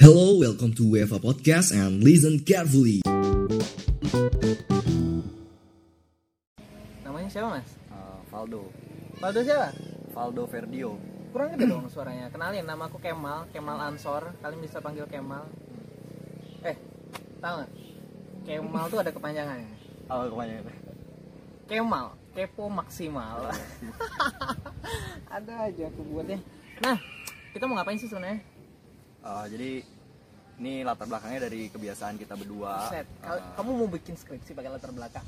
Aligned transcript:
Hello, 0.00 0.40
welcome 0.40 0.72
to 0.72 0.96
UEFA 0.96 1.20
Podcast 1.20 1.76
and 1.76 2.00
listen 2.00 2.40
carefully. 2.40 3.04
Namanya 7.04 7.28
siapa 7.28 7.60
mas? 7.60 7.68
Uh, 7.92 8.16
Valdo 8.32 8.64
Valdo 9.20 9.44
siapa? 9.44 9.76
Valdo 10.16 10.48
Verdio 10.48 10.96
Kurang 11.36 11.52
gede 11.52 11.68
dong 11.68 11.84
suaranya. 11.92 12.32
Kenalin, 12.32 12.64
nama 12.64 12.88
aku 12.88 12.96
Kemal, 12.96 13.52
Kemal 13.52 13.76
Ansor. 13.76 14.32
Kalian 14.40 14.64
bisa 14.64 14.80
panggil 14.80 15.04
Kemal. 15.04 15.44
Eh, 16.64 16.80
tahu 17.44 17.60
nggak? 17.60 17.70
Kemal 18.48 18.84
tuh 18.88 19.04
ada 19.04 19.12
kepanjangannya. 19.12 19.68
oh 20.08 20.32
kebanyakan 20.32 20.74
Kemal, 21.68 22.16
kepo 22.32 22.72
maksimal. 22.72 23.52
ada 25.36 25.52
aja 25.68 25.92
aku 25.92 26.00
buatnya. 26.08 26.40
Nah, 26.80 26.96
kita 27.52 27.68
mau 27.68 27.76
ngapain 27.76 28.00
sih 28.00 28.08
sebenarnya? 28.08 28.59
Uh, 29.20 29.44
jadi 29.52 29.84
ini 30.60 30.84
latar 30.84 31.08
belakangnya 31.08 31.48
dari 31.48 31.68
kebiasaan 31.72 32.16
kita 32.20 32.36
berdua 32.36 32.88
Set, 32.92 33.08
Uh, 33.24 33.40
kamu 33.56 33.70
mau 33.84 33.88
bikin 33.88 34.16
skripsi 34.16 34.52
pakai 34.52 34.70
latar 34.72 34.92
belakang? 34.92 35.24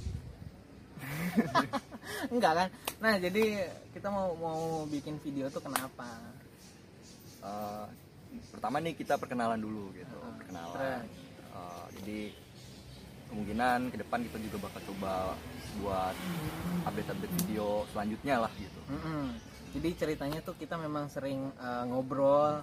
Enggak 2.33 2.53
kan? 2.57 2.69
Nah, 3.03 3.15
jadi 3.19 3.69
kita 3.93 4.09
mau 4.09 4.33
mau 4.39 4.61
bikin 4.87 5.19
video 5.21 5.49
tuh 5.53 5.61
kenapa? 5.61 6.09
uh, 7.43 7.87
pertama 8.55 8.81
nih 8.81 8.95
kita 8.97 9.19
perkenalan 9.19 9.61
dulu 9.61 9.93
gitu 9.93 10.17
Ah, 10.23 10.33
perkenalan. 10.41 11.03
Uh, 11.53 11.87
jadi 12.01 12.33
kemungkinan 13.29 13.79
ke 13.93 13.97
depan 14.01 14.21
kita 14.29 14.39
juga 14.41 14.57
bakal 14.69 14.81
coba 14.93 15.13
buat 15.81 16.15
update-update 16.85 17.35
video 17.45 17.89
selanjutnya 17.93 18.45
lah 18.45 18.53
gitu 18.61 18.81
Mm-mm. 18.93 19.33
Jadi 19.73 19.89
ceritanya 19.97 20.45
tuh 20.45 20.53
kita 20.57 20.77
memang 20.77 21.09
sering 21.09 21.49
uh, 21.57 21.85
ngobrol 21.89 22.61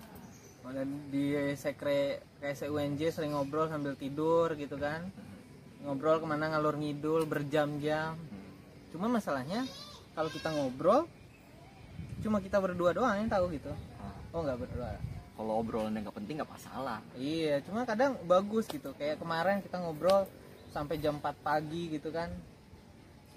dan 0.67 0.87
di 1.09 1.33
sekre 1.55 2.23
KSC 2.43 2.69
UNJ 2.69 3.15
sering 3.15 3.33
ngobrol 3.33 3.71
sambil 3.71 3.95
tidur 3.95 4.53
gitu 4.59 4.75
kan. 4.75 5.07
Ngobrol 5.83 6.19
ke 6.19 6.27
mana 6.27 6.51
ngalur 6.51 6.75
ngidul 6.75 7.23
berjam-jam. 7.25 8.19
Hmm. 8.19 8.47
cuma 8.89 9.05
masalahnya 9.05 9.69
kalau 10.17 10.33
kita 10.33 10.49
ngobrol 10.49 11.05
cuma 12.19 12.43
kita 12.43 12.59
berdua 12.59 12.91
doang 12.91 13.15
yang 13.15 13.31
tahu 13.31 13.53
gitu. 13.55 13.71
Ah, 14.01 14.13
oh 14.35 14.43
nggak 14.43 14.59
berdua. 14.59 14.99
Kalau 15.39 15.53
obrolan 15.63 15.95
yang 15.95 16.03
gak 16.11 16.19
penting 16.19 16.35
nggak 16.43 16.51
masalah. 16.51 16.99
Iya 17.15 17.63
cuma 17.63 17.87
kadang 17.87 18.19
bagus 18.27 18.67
gitu. 18.67 18.91
Kayak 18.99 19.23
kemarin 19.23 19.63
kita 19.63 19.79
ngobrol 19.79 20.27
sampai 20.75 20.99
jam 20.99 21.17
4 21.17 21.33
pagi 21.39 21.95
gitu 21.95 22.11
kan 22.11 22.29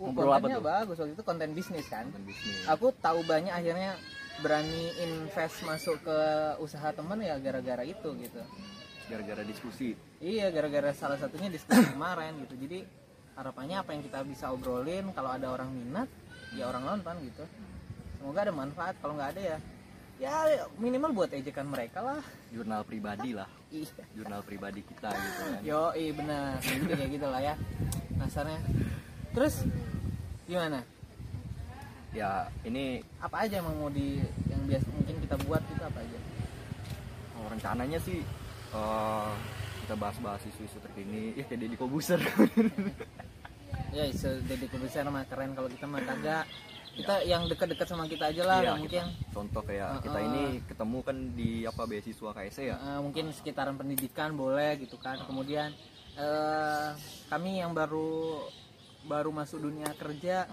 Ngobrol 0.03 0.35
apa 0.35 0.43
kontennya 0.43 0.59
tuh? 0.59 0.67
bagus 0.67 0.97
waktu 0.99 1.13
itu 1.15 1.25
konten 1.25 1.51
bisnis 1.55 1.87
kan. 1.87 2.05
Konten 2.11 2.27
bisnis. 2.27 2.57
Aku 2.67 2.91
tahu 2.99 3.23
banyak 3.23 3.55
akhirnya 3.55 3.95
berani 4.43 4.91
invest 4.99 5.63
masuk 5.63 6.03
ke 6.03 6.19
usaha 6.59 6.91
temen 6.91 7.23
ya 7.23 7.39
gara-gara 7.39 7.87
itu 7.87 8.09
gitu. 8.19 8.43
Gara-gara 9.07 9.43
diskusi. 9.47 9.95
Iya 10.19 10.51
gara-gara 10.51 10.91
salah 10.97 11.19
satunya 11.21 11.47
diskusi 11.53 11.87
kemarin 11.95 12.35
gitu. 12.43 12.59
Jadi 12.59 12.83
harapannya 13.39 13.77
apa 13.81 13.95
yang 13.95 14.03
kita 14.03 14.27
bisa 14.27 14.51
obrolin 14.51 15.15
kalau 15.15 15.31
ada 15.33 15.53
orang 15.55 15.71
minat 15.71 16.09
ya 16.57 16.67
orang 16.67 16.83
nonton 16.83 17.15
gitu. 17.23 17.45
Semoga 18.19 18.49
ada 18.49 18.55
manfaat 18.55 18.95
kalau 18.99 19.15
nggak 19.15 19.39
ada 19.39 19.43
ya 19.55 19.59
ya 20.21 20.67
minimal 20.79 21.11
buat 21.15 21.31
ejekan 21.35 21.67
mereka 21.67 21.99
lah. 22.03 22.23
Jurnal 22.51 22.83
pribadi 22.87 23.35
lah. 23.35 23.49
Iya. 23.73 24.05
Jurnal 24.13 24.45
pribadi 24.45 24.85
kita 24.85 25.09
gitu 25.09 25.41
kan. 25.49 25.61
Yo 25.65 25.97
iya 25.97 26.13
benar. 26.13 26.61
Kayak 26.61 27.09
gitu 27.09 27.25
lah 27.25 27.41
ya. 27.41 27.55
Dasarnya 28.21 28.61
terus 29.33 29.65
gimana? 30.53 30.81
Ya 32.13 32.31
ini 32.63 33.01
apa 33.19 33.37
aja 33.43 33.57
emang 33.57 33.73
mau 33.75 33.89
di 33.89 34.21
yang 34.47 34.63
biasa 34.63 34.87
mungkin 34.93 35.17
kita 35.19 35.37
buat 35.43 35.63
itu 35.65 35.81
apa 35.81 35.99
aja? 35.99 36.19
Oh, 37.35 37.49
rencananya 37.49 37.99
sih 37.99 38.21
eh, 38.71 39.31
kita 39.83 39.95
bahas-bahas 39.97 40.45
isu-isu 40.45 40.77
terkini. 40.79 41.33
Ya 41.35 41.43
kayak 41.43 41.61
Deddy 41.61 41.77
Kobuser. 41.77 42.21
Ya 43.93 44.09
isu 44.09 44.41
Deddy 44.45 44.69
Kobuser 44.69 45.05
mah 45.05 45.25
keren 45.25 45.53
kalau 45.53 45.69
kita 45.69 45.85
mah 45.85 46.01
kagak. 46.01 46.45
Kita 46.93 47.25
yang 47.25 47.49
dekat-dekat 47.49 47.89
sama 47.89 48.05
kita 48.05 48.29
aja 48.29 48.43
lah 48.43 48.61
yang 48.63 48.77
mungkin 48.77 49.01
kita- 49.01 49.33
contoh 49.33 49.65
kayak 49.65 49.89
Uh-uh. 49.91 50.03
kita 50.03 50.19
ini 50.23 50.43
ketemu 50.63 50.99
kan 51.01 51.17
di 51.33 51.51
apa 51.65 51.83
beasiswa 51.85 52.31
KSC 52.31 52.59
ya? 52.69 52.77
Eh, 52.77 53.01
mungkin 53.01 53.33
sekitaran 53.33 53.73
pendidikan 53.75 54.33
boleh 54.33 54.77
gitu 54.77 54.97
kan. 54.97 55.17
Kemudian 55.25 55.73
eh 56.15 56.89
kami 57.27 57.65
yang 57.65 57.73
baru 57.73 58.45
baru 59.07 59.35
masuk 59.35 59.63
dunia 59.63 59.91
kerja 59.99 60.47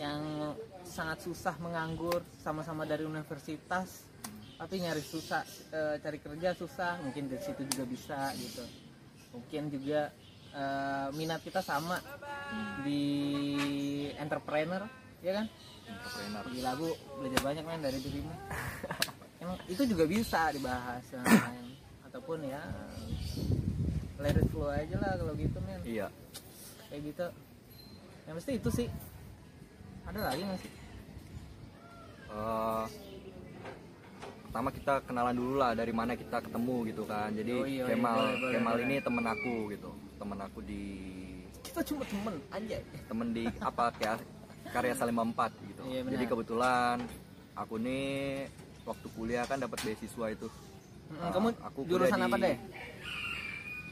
yang 0.00 0.54
sangat 0.82 1.20
susah 1.24 1.56
menganggur 1.60 2.24
sama-sama 2.40 2.88
dari 2.88 3.04
universitas 3.04 4.08
tapi 4.62 4.78
nyari 4.78 5.02
susah 5.02 5.42
eh, 5.74 5.96
cari 5.98 6.22
kerja 6.22 6.54
susah 6.54 7.02
mungkin 7.02 7.26
dari 7.26 7.42
situ 7.42 7.66
juga 7.66 7.82
bisa 7.82 8.30
gitu. 8.38 8.62
Mungkin 9.34 9.74
juga 9.74 10.14
eh, 10.54 11.08
minat 11.18 11.42
kita 11.42 11.58
sama 11.58 11.98
di 12.86 13.02
entrepreneur 14.14 14.86
ya 15.18 15.42
kan? 15.42 15.46
Entrepreneur. 15.90 16.44
Gila 16.46 16.72
bu 16.78 16.88
belajar 17.18 17.40
banyak 17.42 17.64
men 17.66 17.82
dari 17.82 17.98
dirimu 17.98 18.34
emang 19.42 19.58
itu 19.66 19.82
juga 19.82 20.06
bisa 20.06 20.54
dibahas 20.54 21.02
yang 21.10 21.26
lain. 21.26 21.66
Ataupun 22.06 22.46
ya 22.46 22.62
let 24.22 24.38
it 24.38 24.46
flow 24.54 24.70
aja 24.70 24.94
lah 24.94 25.18
kalau 25.18 25.34
gitu 25.34 25.58
men. 25.66 25.82
Iya. 25.82 26.06
Kayak 26.86 27.02
gitu 27.10 27.26
yang 28.26 28.34
mesti 28.38 28.52
itu 28.58 28.70
sih. 28.70 28.88
Ada 30.06 30.20
lagi 30.32 30.42
nggak 30.44 30.60
sih? 30.62 30.72
Eh, 32.32 32.84
pertama 34.48 34.68
kita 34.72 34.94
kenalan 35.04 35.36
dulu 35.36 35.54
lah 35.60 35.72
dari 35.76 35.92
mana 35.92 36.16
kita 36.16 36.40
ketemu 36.40 36.76
gitu 36.92 37.02
kan. 37.04 37.30
Jadi 37.34 37.52
Oh, 37.52 37.66
iya, 37.66 37.84
iya, 37.84 37.84
Kemal 37.92 38.16
boleh, 38.16 38.36
boleh, 38.38 38.52
Kemal 38.56 38.76
ini 38.86 38.94
temen 39.02 39.24
aku 39.26 39.54
gitu. 39.74 39.90
Temen 40.16 40.38
aku 40.38 40.58
di 40.62 40.84
kita 41.62 41.80
cuma 41.88 42.02
temen 42.04 42.34
aja 42.52 42.78
temen 43.08 43.28
di 43.32 43.44
apa 43.62 43.84
kayak 43.96 44.20
karya 44.76 44.94
Salimba 44.94 45.24
4 45.24 45.52
gitu. 45.72 45.82
Iya, 45.88 46.00
benar. 46.04 46.12
jadi 46.16 46.24
kebetulan 46.28 46.96
aku 47.56 47.74
nih 47.80 48.46
waktu 48.84 49.06
kuliah 49.16 49.44
kan 49.48 49.56
dapat 49.56 49.78
beasiswa 49.80 50.26
itu. 50.32 50.46
Ah, 51.20 51.28
kamu 51.28 51.48
aku 51.60 51.80
jurusan 51.84 52.20
apa 52.24 52.36
deh 52.40 52.56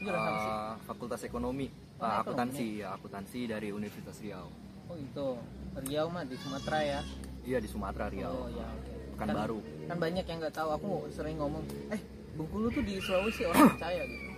Eh, 0.01 0.71
Fakultas 0.81 1.21
Ekonomi, 1.21 1.69
ekonomi. 1.69 2.17
akuntansi 2.17 2.67
ya, 2.81 2.87
akuntansi 2.91 3.45
dari 3.45 3.69
Universitas 3.69 4.17
Riau. 4.17 4.49
oh 4.89 4.95
gitu 4.97 5.37
Riau 5.77 6.09
mah 6.09 6.25
di 6.25 6.35
Sumatera 6.35 6.79
ya 6.81 6.99
Iya 7.41 7.57
di 7.57 7.69
Sumatera 7.69 8.09
Riau. 8.09 8.33
oh 8.35 8.49
ya 8.49 8.65
oke 8.65 8.91
Pekanbaru. 9.13 9.57
kan, 9.61 9.87
kan 9.87 9.97
banyak 10.01 10.25
yang 10.25 10.37
nggak 10.41 10.51
tahu 10.51 10.69
aku 10.71 10.91
sering 11.11 11.37
ngomong 11.37 11.61
eh 11.89 12.01
Bengkulu 12.33 12.67
tuh 12.69 12.81
di 12.81 12.97
Sulawesi 12.97 13.45
orang 13.45 13.69
percaya 13.77 14.01
gitu 14.01 14.29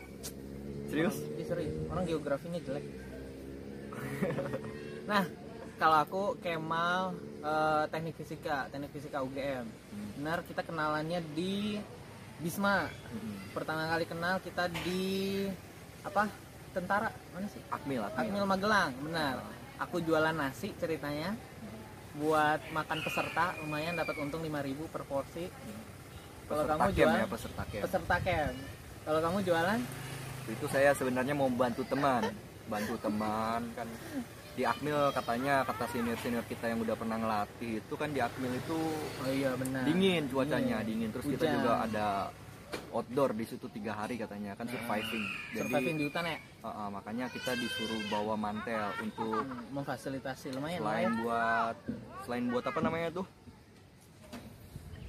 Serius? 0.85 1.15
Orang, 1.15 1.33
iya, 1.33 1.45
serius. 1.47 1.73
Orang 1.87 2.03
geografinya 2.05 2.59
jelek. 2.59 2.85
nah, 5.05 5.23
kalau 5.75 5.97
aku 5.97 6.21
Kemal 6.37 7.15
eh, 7.39 7.83
teknik 7.89 8.13
fisika, 8.13 8.69
teknik 8.69 8.91
fisika 8.91 9.19
UGM. 9.19 9.65
Hmm. 9.65 10.09
Benar, 10.15 10.45
kita 10.45 10.61
kenalannya 10.61 11.17
di 11.33 11.81
Bisma. 12.43 12.91
Mm-mm. 12.91 13.55
Pertama 13.55 13.87
kali 13.87 14.03
kenal 14.03 14.35
kita 14.43 14.67
di 14.83 15.03
apa? 16.03 16.27
Tentara 16.75 17.07
mana 17.31 17.47
sih? 17.47 17.61
Akmil, 17.71 18.01
Akmil. 18.03 18.19
Akmil 18.27 18.43
Magelang, 18.43 18.91
benar. 18.99 19.35
Aku 19.79 20.03
jualan 20.03 20.35
nasi 20.35 20.75
ceritanya 20.75 21.33
buat 22.13 22.61
makan 22.69 22.99
peserta 23.01 23.57
lumayan 23.63 23.95
dapat 23.95 24.19
untung 24.19 24.43
5000 24.43 24.91
per 24.91 25.01
porsi. 25.07 25.47
Kalau 26.43 26.67
Peserta 26.67 26.73
kamu 26.75 26.91
jualan 26.93 27.17
ya, 27.17 27.27
peserta 27.31 27.63
camp. 27.63 27.81
peserta 27.87 28.15
camp. 28.19 28.55
Kalau 29.03 29.19
kamu 29.23 29.37
jualan 29.41 29.79
Itu 30.43 30.65
saya 30.67 30.91
sebenarnya 30.91 31.31
mau 31.31 31.47
bantu 31.47 31.87
teman, 31.87 32.27
bantu 32.65 32.95
teman 32.97 33.61
kan 33.73 33.87
di 34.53 34.63
Akmil 34.63 35.09
katanya 35.11 35.63
kata 35.63 35.89
senior 35.89 36.13
senior 36.15 36.43
kita 36.43 36.67
yang 36.67 36.79
udah 36.79 36.93
pernah 36.93 37.17
ngelatih 37.17 37.79
itu 37.79 37.93
kan 37.93 38.09
di 38.09 38.19
Akmil 38.19 38.53
itu 38.53 38.79
Oh 39.19 39.27
iya 39.27 39.51
benar. 39.53 39.81
dingin 39.83 40.27
cuacanya 40.27 40.77
Iya. 40.77 40.85
dingin 40.85 41.09
terus 41.09 41.25
kita 41.27 41.43
Hujan. 41.43 41.55
juga 41.55 41.73
ada 41.81 42.07
outdoor 42.89 43.33
di 43.33 43.45
situ 43.45 43.65
tiga 43.67 43.93
hari 43.95 44.15
katanya 44.15 44.53
kan 44.53 44.65
surviving 44.65 45.25
jadi 45.51 45.61
Surviving 45.63 45.95
di 45.95 46.03
hutan 46.05 46.25
ya. 46.25 46.37
uh, 46.59 46.67
uh, 46.67 46.87
makanya 46.89 47.25
kita 47.27 47.53
disuruh 47.53 48.01
bawa 48.07 48.33
mantel 48.35 48.89
untuk 48.99 49.41
Hmm, 49.41 49.73
memfasilitasi 49.73 50.53
lumayan 50.53 50.79
selain 50.79 51.05
lumayan. 51.07 51.13
buat 51.19 51.75
selain 52.23 52.45
buat 52.47 52.63
apa 52.63 52.79
namanya 52.79 53.09
tuh 53.11 53.25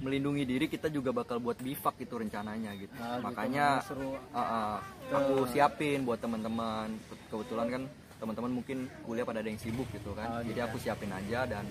melindungi 0.03 0.43
diri 0.43 0.65
kita 0.67 0.91
juga 0.91 1.15
bakal 1.15 1.39
buat 1.39 1.55
bivak 1.59 1.95
itu 2.03 2.15
rencananya 2.19 2.71
gitu. 2.75 2.91
Ah, 2.99 3.19
gitu, 3.19 3.23
makanya 3.31 3.65
seru. 3.85 4.15
uh, 4.15 4.39
uh, 4.39 4.75
aku 5.11 5.47
siapin 5.51 6.03
buat 6.03 6.19
teman-teman. 6.19 6.91
Kebetulan 7.31 7.67
kan 7.71 7.81
teman-teman 8.19 8.51
mungkin 8.59 8.77
kuliah 9.03 9.23
pada 9.27 9.39
ada 9.39 9.49
yang 9.49 9.59
sibuk 9.59 9.87
gitu 9.91 10.11
kan. 10.15 10.27
Oh, 10.27 10.41
jadi 10.43 10.59
gitu. 10.63 10.67
aku 10.67 10.77
siapin 10.81 11.11
aja 11.11 11.47
dan 11.47 11.65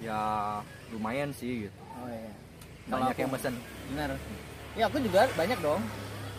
ya 0.00 0.20
lumayan 0.92 1.32
sih 1.32 1.68
gitu. 1.68 1.80
Oh 2.00 2.08
iya. 2.08 2.32
Kalau 2.86 3.02
banyak 3.02 3.12
aku- 3.12 3.22
yang 3.24 3.30
mesen 3.32 3.54
Benar. 3.92 4.10
Ya 4.76 4.84
aku 4.88 4.96
juga 5.00 5.20
banyak 5.34 5.58
dong. 5.60 5.82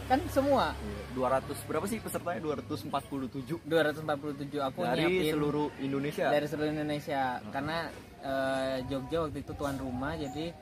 Kan 0.08 0.20
semua. 0.32 0.72
200 1.18 1.68
berapa 1.68 1.86
sih 1.90 2.00
pesertanya? 2.00 2.40
247 2.40 3.60
247 3.68 4.62
aku 4.62 4.80
dari 4.86 5.04
nyiapin 5.04 5.34
seluruh 5.36 5.68
Indonesia? 5.84 6.26
dari 6.32 6.46
seluruh 6.48 6.72
Indonesia. 6.72 7.22
Karena 7.52 7.78
eh, 8.24 8.76
Jogja 8.88 9.28
waktu 9.28 9.42
itu 9.44 9.52
tuan 9.58 9.76
rumah 9.82 10.16
jadi 10.16 10.54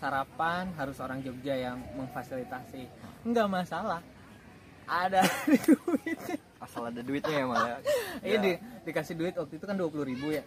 sarapan 0.00 0.72
harus 0.80 0.96
orang 0.98 1.20
Jogja 1.20 1.52
yang 1.52 1.76
memfasilitasi. 1.94 2.88
Nggak 3.28 3.48
masalah. 3.52 4.00
Ada 4.88 5.22
duitnya 5.68 6.34
asal 6.60 6.92
ada 6.92 7.00
duitnya 7.00 7.40
ya 7.40 7.46
malah 7.48 7.78
iya 8.26 8.36
di, 8.36 8.52
dikasih 8.84 9.16
duit 9.16 9.32
waktu 9.32 9.56
itu 9.56 9.64
kan 9.64 9.78
dua 9.78 9.86
puluh 9.86 10.02
ribu 10.02 10.34
ya. 10.34 10.42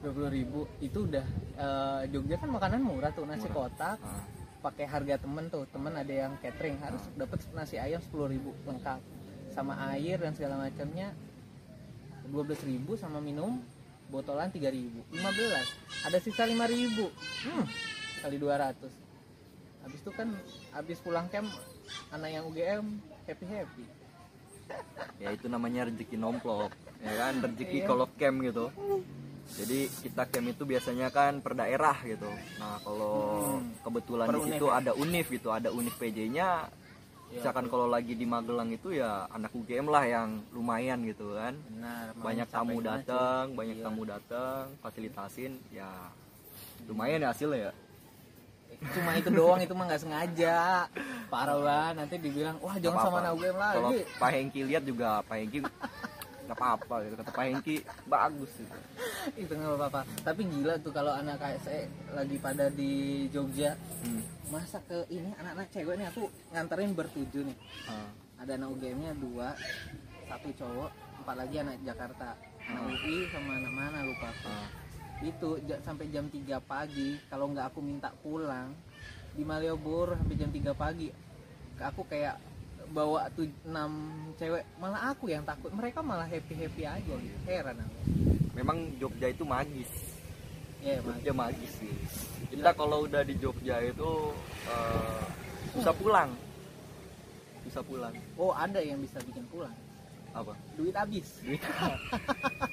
Dua 0.00 0.12
puluh 0.14 0.30
ribu 0.32 0.64
itu 0.80 1.04
udah 1.04 1.26
eh, 1.54 2.00
Jogja 2.08 2.40
kan 2.40 2.48
makanan 2.48 2.80
murah 2.80 3.12
tuh 3.12 3.26
nasi 3.28 3.50
kotak 3.50 3.98
Ah. 4.00 4.22
pakai 4.64 4.88
harga 4.88 5.20
temen 5.20 5.52
tuh 5.52 5.68
temen 5.68 5.92
ada 5.92 6.08
yang 6.08 6.32
catering 6.40 6.80
harus 6.80 7.04
dapat 7.12 7.36
nasi 7.52 7.76
ayam 7.76 8.00
sepuluh 8.00 8.32
ribu 8.32 8.56
lengkap. 8.64 8.98
Sama 9.52 9.76
air 9.92 10.16
dan 10.16 10.32
segala 10.32 10.56
macamnya 10.58 11.12
dua 12.24 12.40
belas 12.42 12.64
ribu 12.64 12.96
sama 12.96 13.20
minum 13.20 13.60
botolan 14.08 14.48
tiga 14.48 14.72
ribu 14.72 15.04
lima 15.12 15.28
belas 15.28 15.68
ada 16.02 16.16
sisa 16.18 16.48
lima 16.48 16.64
ribu. 16.64 17.12
Hmm, 17.44 17.68
kali 18.24 18.36
dua 18.36 18.56
ratus. 18.58 18.92
Habis 19.84 20.00
itu 20.00 20.10
kan 20.10 20.28
habis 20.72 20.96
pulang 20.98 21.28
camp 21.28 21.52
anak 22.08 22.30
yang 22.32 22.48
UGM 22.48 22.86
happy 23.24 23.44
happy 23.44 23.84
ya 25.20 25.28
itu 25.28 25.44
namanya 25.44 25.84
rezeki 25.84 26.16
nomplok 26.16 26.72
ya 26.98 27.12
kan? 27.14 27.36
Rezeki 27.38 27.78
Iya. 27.78 27.86
kalau 27.86 28.08
camp 28.10 28.40
gitu. 28.40 28.64
Jadi 29.54 29.78
kita 30.00 30.24
camp 30.24 30.48
itu 30.48 30.64
biasanya 30.64 31.12
kan 31.12 31.36
per 31.38 31.52
daerah 31.52 32.00
gitu. 32.00 32.32
Nah 32.56 32.80
kalau 32.80 33.16
Hmm. 33.60 33.76
kebetulan 33.78 34.24
Per 34.24 34.34
di 34.34 34.42
situ 34.48 34.66
ya? 34.66 34.80
ada 34.80 34.92
univ 34.94 35.26
gitu 35.28 35.48
ada 35.50 35.68
univ 35.68 35.92
PJ-nya 35.94 36.72
Ya, 37.24 37.42
misalkan 37.42 37.66
kalau 37.66 37.90
lagi 37.90 38.14
di 38.14 38.22
Magelang 38.22 38.70
itu 38.70 38.94
ya 38.94 39.26
anak 39.28 39.50
UGM 39.52 39.90
lah 39.90 40.06
yang 40.06 40.28
lumayan 40.50 41.02
gitu 41.02 41.34
kan. 41.34 41.52
Benar 41.66 42.14
banyak 42.14 42.46
tamu 42.48 42.78
datang 42.80 43.44
banyak 43.52 43.76
Iya. 43.76 43.84
tamu 43.84 44.02
datang 44.06 44.62
fasilitasin 44.78 45.52
ya 45.68 45.90
lumayan 46.86 47.20
ya 47.20 47.34
hasilnya 47.34 47.58
ya 47.68 47.72
cuma 48.84 49.10
itu 49.14 49.28
doang 49.30 49.60
itu 49.60 49.72
mah 49.72 49.84
nggak 49.86 50.02
sengaja 50.02 50.84
parah 51.26 51.56
banget 51.56 51.94
nanti 51.96 52.14
dibilang 52.18 52.56
wah 52.58 52.76
jangan 52.76 52.92
Nggak 52.92 53.06
sama 53.06 53.16
apa-apa. 53.16 53.24
anak 53.24 53.32
UGM 53.34 53.56
kalau 53.56 53.88
lagi 53.88 54.00
Pak 54.14 54.30
Hengki 54.30 54.60
lihat 54.62 54.82
juga 54.82 55.08
Pak 55.24 55.36
Hengki 55.38 55.58
nggak 56.44 56.56
apa-apa 56.56 56.94
gitu 57.00 57.14
kata 57.16 57.30
Pak 57.30 57.44
Hengki 57.46 57.76
bagus 58.04 58.50
gitu 58.52 58.76
itu 59.34 59.48
nggak 59.50 59.74
apa-apa 59.74 60.00
tapi 60.20 60.40
gila 60.44 60.74
tuh 60.78 60.92
kalau 60.92 61.12
anak 61.12 61.40
KSE 61.40 61.80
lagi 62.12 62.36
pada 62.36 62.68
di 62.68 62.92
Jogja 63.28 63.72
hmm. 64.04 64.52
masa 64.52 64.76
ke 64.84 65.08
ini 65.08 65.32
anak-anak 65.34 65.66
cewek 65.70 65.94
nih 65.96 66.06
aku 66.12 66.22
nganterin 66.50 66.92
bertujuh 66.92 67.42
nih 67.42 67.56
Ah. 67.84 68.08
ada 68.36 68.60
anak 68.60 68.68
UGM-nya 68.70 69.16
dua 69.16 69.56
satu 70.26 70.48
cowok 70.52 70.90
empat 71.24 71.36
lagi 71.38 71.56
anak 71.58 71.80
Jakarta 71.80 72.36
anak 72.64 72.82
UI 72.92 73.28
sama 73.28 73.56
anak 73.56 73.72
mana 73.72 73.98
lupa 74.02 74.28
aku. 74.28 74.48
Ah. 74.48 74.68
Itu 75.22 75.62
sampai 75.84 76.10
jam 76.10 76.26
3 76.26 76.58
pagi 76.64 77.20
kalau 77.30 77.52
nggak 77.52 77.70
aku 77.70 77.80
minta 77.84 78.10
pulang 78.18 78.74
di 79.34 79.42
Malioboro 79.46 80.18
sampai 80.18 80.36
jam 80.38 80.50
3 80.50 80.74
pagi 80.74 81.08
aku 81.78 82.02
kayak 82.06 82.38
bawa 82.90 83.26
tuh 83.32 83.48
enam 83.64 84.22
cewek 84.36 84.62
malah 84.76 85.10
aku 85.10 85.32
yang 85.32 85.42
takut 85.42 85.72
mereka 85.72 86.04
malah 86.04 86.28
happy 86.28 86.54
happy 86.54 86.82
aja 86.84 87.14
gitu. 87.16 87.38
heran 87.48 87.80
aku. 87.80 87.98
Memang 88.54 88.78
Jogja 89.00 89.32
itu 89.32 89.42
magis. 89.42 89.90
Ya 90.84 91.00
Mas. 91.00 91.18
Jogja 91.18 91.32
magis 91.32 91.72
sih. 91.80 91.94
Kita 92.52 92.70
kalau 92.76 93.08
udah 93.08 93.24
di 93.24 93.34
Jogja 93.40 93.80
itu 93.80 94.30
eh, 94.68 95.22
susah 95.74 95.94
pulang. 95.96 96.30
Susah 97.66 97.82
pulang. 97.82 98.14
Oh 98.36 98.52
ada 98.52 98.78
yang 98.78 99.00
bisa 99.00 99.18
bikin 99.24 99.42
pulang? 99.48 99.74
Apa? 100.36 100.52
Duit 100.76 100.94
habis. 100.94 101.40
Duit 101.42 101.62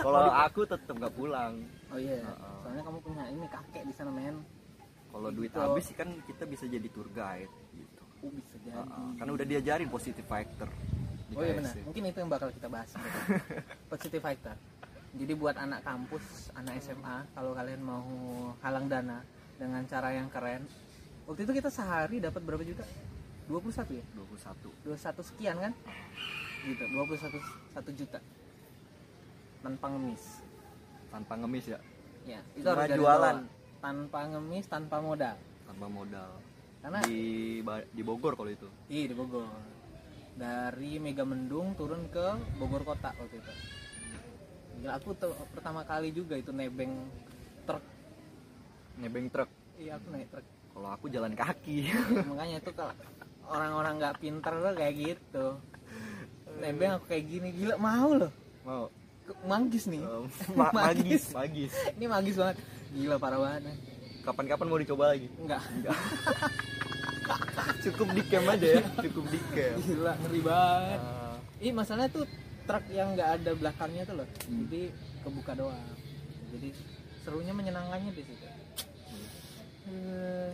kalau 0.00 0.24
aku 0.28 0.60
tetap 0.64 0.92
nggak 0.92 1.14
pulang. 1.14 1.52
Oh 1.88 1.98
iya 1.98 2.18
Heeh. 2.18 2.54
soalnya 2.62 2.82
kamu 2.82 2.98
punya 3.00 3.24
ini 3.28 3.46
kakek 3.46 3.82
di 3.84 3.94
sana 3.94 4.10
men. 4.10 4.36
Kalau 5.10 5.28
duit 5.28 5.50
Gitu. 5.50 5.58
habis 5.58 5.84
sih 5.84 5.94
kan 5.94 6.08
kita 6.22 6.44
bisa 6.44 6.64
jadi 6.64 6.88
tour 6.88 7.08
guide 7.10 7.50
gitu. 7.72 8.02
Oh 8.22 8.30
bisa 8.30 8.54
jadi. 8.60 8.76
Heeh, 8.78 9.08
kan 9.18 9.26
udah 9.28 9.46
diajarin 9.46 9.88
positive 9.88 10.24
factor 10.24 10.68
di 11.26 11.34
oh 11.34 11.42
iya 11.42 11.54
benar. 11.54 11.74
Mungkin 11.82 12.02
itu 12.04 12.18
yang 12.18 12.30
bakal 12.30 12.48
kita 12.50 12.66
bahas. 12.66 12.90
Positive 13.90 14.18
factor. 14.18 14.54
Jadi 15.10 15.32
buat 15.34 15.58
anak 15.58 15.82
kampus 15.82 16.22
anak 16.54 16.78
SMA 16.78 17.26
kalau 17.34 17.50
kalian 17.50 17.82
mau 17.82 18.06
halang 18.62 18.86
dana 18.86 19.18
dengan 19.58 19.82
cara 19.84 20.14
yang 20.14 20.30
keren 20.30 20.62
waktu 21.26 21.42
itu 21.42 21.52
kita 21.52 21.66
sehari 21.66 22.22
dapat 22.22 22.38
berapa 22.40 22.62
juta? 22.62 22.86
21 23.50 23.98
ya? 23.98 24.04
21 24.14 24.86
21 24.86 25.30
sekian 25.34 25.56
kan? 25.58 25.72
Gitu 26.62 26.84
21 26.86 27.42
1 27.74 27.98
juta 27.98 28.18
tanpa 29.60 29.86
ngemis. 29.92 30.24
Tanpa 31.10 31.32
ngemis 31.36 31.64
ya? 31.68 31.78
Ya 32.28 32.40
itu 32.52 32.66
Cuma 32.66 32.84
harus 32.84 32.96
jualan. 32.96 33.36
bawah. 33.40 33.58
tanpa 33.80 34.20
ngemis 34.28 34.64
tanpa 34.68 34.96
modal. 35.00 35.36
Tanpa 35.64 35.86
modal. 35.88 36.30
Karena 36.80 37.00
di 37.04 37.60
di 37.92 38.02
Bogor 38.04 38.36
kalau 38.36 38.52
itu? 38.52 38.68
Iya 38.88 39.08
di 39.08 39.16
Bogor. 39.16 39.48
Dari 40.36 41.00
Megamendung 41.00 41.72
turun 41.76 42.08
ke 42.08 42.36
Bogor 42.60 42.84
kota 42.84 43.12
waktu 43.16 43.40
itu. 43.40 43.52
Gila, 44.80 44.96
aku 44.96 45.12
tuh 45.16 45.32
pertama 45.52 45.84
kali 45.84 46.12
juga 46.12 46.36
itu 46.36 46.52
nebeng 46.52 47.08
truk. 47.64 47.84
Nebeng 48.96 49.28
truk? 49.28 49.48
Iya 49.76 49.96
aku 49.96 50.06
naik 50.12 50.28
truk. 50.28 50.46
Kalau 50.70 50.88
aku 50.92 51.06
jalan 51.08 51.32
kaki. 51.32 51.88
Makanya 52.32 52.56
itu 52.60 52.70
kalau 52.72 52.92
orang-orang 53.48 53.96
nggak 53.96 54.16
pinter 54.20 54.52
tuh 54.60 54.72
kayak 54.76 54.94
gitu. 54.96 55.46
Nebeng 56.62 57.00
aku 57.00 57.04
kayak 57.12 57.24
gini 57.28 57.48
gila 57.52 57.76
mau 57.80 58.12
loh. 58.12 58.32
Mau 58.64 58.92
manggis 59.42 59.84
nih. 59.86 60.00
Um, 60.00 60.26
ma- 60.58 60.72
magis 60.72 61.30
magis 61.30 61.72
ini 61.92 62.06
magis 62.06 62.34
banget. 62.34 62.56
Gila 62.90 63.16
parah 63.16 63.38
banget. 63.38 63.62
Kapan-kapan 64.20 64.66
mau 64.66 64.76
dicoba 64.76 65.04
lagi? 65.10 65.28
Enggak. 65.36 65.62
Cukup 67.80 68.08
di 68.12 68.22
camp 68.26 68.46
aja 68.48 68.66
ya. 68.76 68.82
Cukup 69.00 69.24
di 69.28 69.40
camp. 69.50 69.78
Gila 69.80 70.12
ngeri 70.18 70.40
banget. 70.40 71.00
Ah, 71.00 71.36
Ih 71.58 71.72
masalahnya 71.72 72.10
tuh 72.10 72.24
truk 72.62 72.84
yang 72.88 73.12
nggak 73.12 73.30
ada 73.36 73.50
belakangnya 73.52 74.02
tuh 74.04 74.14
loh, 74.16 74.28
Hmm. 74.44 74.64
jadi 74.64 74.82
kebuka 75.20 75.52
doang. 75.54 75.80
Jadi 76.50 76.68
serunya 77.20 77.52
menyenangkannya 77.52 78.10
di 78.10 78.22
situ. 78.22 78.46
Eh, 79.86 80.52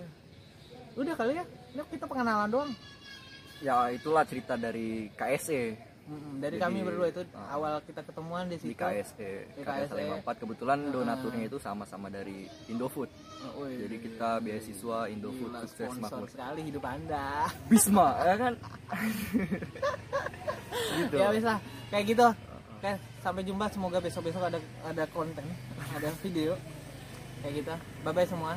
udah 0.95 1.15
kali 1.15 1.37
ya, 1.37 1.45
ini 1.71 1.83
kita 1.89 2.05
pengenalan 2.05 2.49
doang. 2.49 2.73
ya 3.57 3.89
itulah 3.89 4.21
cerita 4.23 4.53
dari 4.55 5.09
KSE 5.11 5.73
Dari 6.07 6.55
Jadi, 6.55 6.63
kami 6.63 6.87
berdua 6.87 7.11
itu 7.11 7.27
ah. 7.35 7.59
awal 7.59 7.83
kita 7.83 7.99
ketemuan 8.07 8.47
di 8.47 8.55
di 8.55 8.71
situ. 8.71 8.79
KSE 8.79 9.31
Di 9.59 9.63
KSE 9.67 9.91
KSE. 9.91 10.23
54 10.23 10.39
kebetulan 10.39 10.79
Ah. 10.79 10.91
donaturnya 10.95 11.45
itu 11.51 11.59
sama-sama 11.59 12.07
dari 12.07 12.47
Indofood 12.71 13.11
Oh, 13.59 13.67
jadi 13.67 13.97
kita 13.99 14.39
beasiswa 14.39 15.11
Indofood 15.11 15.51
Gila, 15.51 15.67
sukses 15.67 15.91
makmur 15.99 16.31
sekali 16.31 16.63
hidup 16.63 16.87
anda. 16.87 17.51
Bisma 17.71 18.23
ya 18.23 18.35
kan 18.39 18.55
gitu 21.03 21.15
ya 21.19 21.29
bisa 21.35 21.59
kayak 21.91 22.05
gitu. 22.07 22.27
Oke, 22.77 22.93
sampai 23.25 23.43
jumpa. 23.43 23.67
Semoga 23.73 23.99
besok-besok 23.99 24.43
ada 24.47 24.61
ada 24.85 25.05
konten, 25.11 25.43
ada 25.91 26.09
video 26.23 26.55
kayak 27.43 27.65
gitu. 27.65 27.75
Bye 28.05 28.15
bye 28.15 28.29
semua. 28.29 28.55